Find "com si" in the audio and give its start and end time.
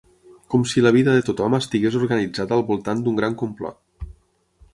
0.53-0.81